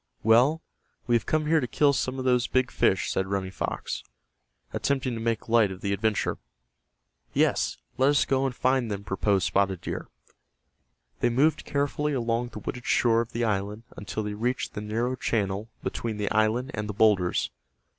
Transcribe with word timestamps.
"Well, 0.23 0.63
we 1.05 1.13
have 1.15 1.27
come 1.27 1.45
here 1.45 1.59
to 1.59 1.67
kill 1.67 1.93
some 1.93 2.17
of 2.17 2.25
those 2.25 2.47
big 2.47 2.71
fish," 2.71 3.11
said 3.11 3.27
Running 3.27 3.51
Fox, 3.51 4.01
attempting 4.73 5.13
to 5.13 5.19
make 5.19 5.47
light 5.47 5.69
of 5.71 5.81
the 5.81 5.93
adventure. 5.93 6.39
"Yes, 7.35 7.77
let 7.99 8.09
us 8.09 8.25
go 8.25 8.47
and 8.47 8.55
find 8.55 8.89
them," 8.89 9.03
proposed 9.03 9.45
Spotted 9.45 9.79
Deer. 9.81 10.07
They 11.19 11.29
moved 11.29 11.65
carefully 11.65 12.13
along 12.13 12.47
the 12.47 12.57
wooded 12.57 12.87
shore 12.87 13.21
of 13.21 13.31
the 13.31 13.43
island 13.45 13.83
until 13.95 14.23
they 14.23 14.33
reached 14.33 14.73
the 14.73 14.81
narrow 14.81 15.15
channel 15.15 15.69
between 15.83 16.17
the 16.17 16.31
island 16.31 16.71
and 16.73 16.89
the 16.89 16.93
boulders. 16.93 17.51